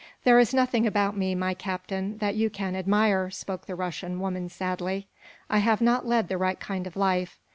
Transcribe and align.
"There 0.23 0.39
is 0.39 0.51
nothing 0.51 0.87
about 0.87 1.15
me, 1.15 1.35
my 1.35 1.53
Captain, 1.53 2.17
that 2.17 2.33
you 2.33 2.49
can 2.49 2.75
admire," 2.75 3.29
spoke 3.29 3.67
the 3.67 3.75
Russian 3.75 4.19
woman, 4.19 4.49
sadly. 4.49 5.05
"I 5.47 5.59
have 5.59 5.79
not 5.79 6.07
led 6.07 6.27
the 6.27 6.39
right 6.39 6.59
kind 6.59 6.87
of 6.87 6.97
life. 6.97 7.37